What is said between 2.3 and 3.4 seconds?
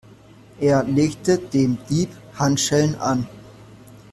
Handschellen an.